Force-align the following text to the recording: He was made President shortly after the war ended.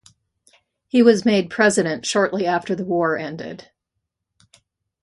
He 0.87 1.03
was 1.03 1.25
made 1.25 1.51
President 1.51 2.07
shortly 2.07 2.47
after 2.47 2.73
the 2.73 2.83
war 2.83 3.19
ended. 3.19 3.69